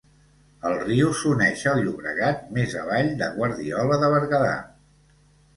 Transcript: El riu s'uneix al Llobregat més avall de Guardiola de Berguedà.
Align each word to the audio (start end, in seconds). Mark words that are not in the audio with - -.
El 0.69 0.77
riu 0.83 1.11
s'uneix 1.19 1.65
al 1.73 1.83
Llobregat 1.87 2.41
més 2.57 2.73
avall 2.85 3.13
de 3.21 3.31
Guardiola 3.37 4.01
de 4.07 4.11
Berguedà. 4.17 4.57